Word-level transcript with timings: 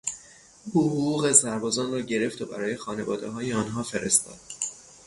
او 0.73 0.81
حقوق 0.89 1.31
سربازان 1.31 1.91
را 1.91 2.01
گرفت 2.01 2.41
و 2.41 2.45
برای 2.45 2.75
خانوادههای 2.77 3.53
آنها 3.53 3.83
فرستاد. 3.83 4.39